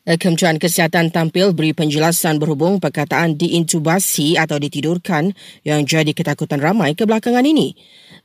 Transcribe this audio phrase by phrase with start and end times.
[0.00, 7.44] Kementerian Kesihatan tampil beri penjelasan berhubung perkataan diintubasi atau ditidurkan yang jadi ketakutan ramai kebelakangan
[7.44, 7.76] ini.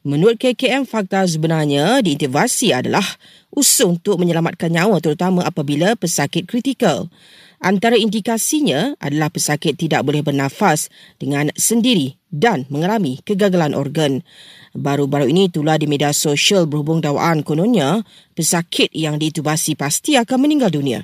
[0.07, 3.03] Menurut KKM, fakta sebenarnya diintubasi adalah
[3.51, 7.11] usaha untuk menyelamatkan nyawa terutama apabila pesakit kritikal.
[7.59, 10.87] Antara indikasinya adalah pesakit tidak boleh bernafas
[11.19, 14.23] dengan sendiri dan mengalami kegagalan organ.
[14.71, 17.99] Baru-baru ini itulah di media sosial berhubung dakwaan kononnya
[18.31, 21.03] pesakit yang diintubasi pasti akan meninggal dunia.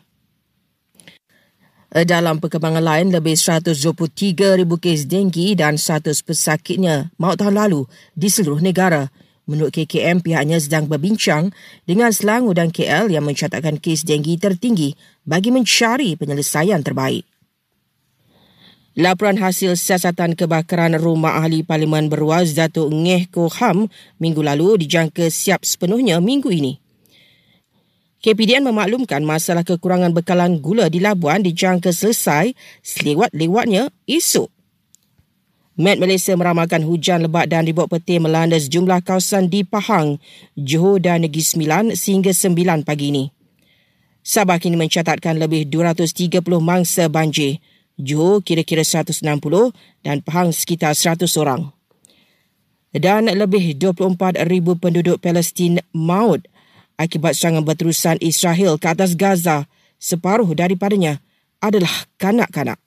[1.92, 7.84] Eh, dalam perkembangan lain, lebih 123 ribu kes denggi dan 100 pesakitnya maut tahun lalu
[8.16, 9.12] di seluruh negara.
[9.44, 11.52] Menurut KKM, pihaknya sedang berbincang
[11.84, 14.96] dengan Selangor dan KL yang mencatatkan kes denggi tertinggi
[15.28, 17.28] bagi mencari penyelesaian terbaik.
[18.96, 25.64] Laporan hasil siasatan kebakaran rumah ahli Parlimen Beruas Datuk Ngeh Koham minggu lalu dijangka siap
[25.64, 26.81] sepenuhnya minggu ini.
[28.22, 32.54] KPDN memaklumkan masalah kekurangan bekalan gula di Labuan dijangka selesai
[32.86, 34.46] selewat-lewatnya esok.
[35.82, 40.22] Met Malaysia meramalkan hujan lebat dan ribut petir melanda sejumlah kawasan di Pahang,
[40.54, 43.26] Johor dan Negeri Sembilan sehingga sembilan pagi ini.
[44.22, 47.58] Sabah kini mencatatkan lebih 230 mangsa banjir.
[47.98, 49.26] Johor kira-kira 160
[50.06, 51.74] dan Pahang sekitar 100 orang.
[52.94, 56.51] Dan lebih 24 ribu penduduk Palestin maut
[57.02, 59.66] akibat serangan berterusan Israel ke atas Gaza,
[59.98, 61.18] separuh daripadanya
[61.58, 61.90] adalah
[62.22, 62.78] kanak-kanak.